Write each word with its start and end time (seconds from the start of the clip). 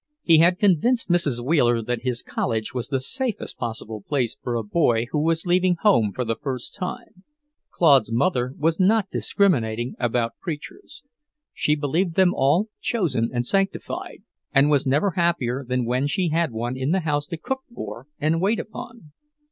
He 0.23 0.39
had 0.39 0.57
convinced 0.57 1.11
Mrs. 1.11 1.45
Wheeler 1.45 1.83
that 1.83 2.01
his 2.01 2.23
college 2.23 2.73
was 2.73 2.87
the 2.87 2.99
safest 2.99 3.59
possible 3.59 4.01
place 4.01 4.33
for 4.35 4.55
a 4.55 4.63
boy 4.63 5.05
who 5.11 5.21
was 5.21 5.45
leaving 5.45 5.75
home 5.81 6.11
for 6.11 6.25
the 6.25 6.35
first 6.35 6.73
time. 6.73 7.23
Claude's 7.69 8.11
mother 8.11 8.55
was 8.57 8.79
not 8.79 9.11
discriminating 9.11 9.93
about 9.99 10.39
preachers. 10.41 11.03
She 11.53 11.75
believed 11.75 12.15
them 12.15 12.33
all 12.33 12.69
chosen 12.79 13.29
and 13.31 13.45
sanctified, 13.45 14.23
and 14.51 14.71
was 14.71 14.87
never 14.87 15.11
happier 15.11 15.63
than 15.63 15.85
when 15.85 16.07
she 16.07 16.29
had 16.29 16.51
one 16.51 16.75
in 16.75 16.89
the 16.89 17.01
house 17.01 17.27
to 17.27 17.37
cook 17.37 17.61
for 17.71 18.07
and 18.19 18.41
wait 18.41 18.59
upon. 18.59 19.11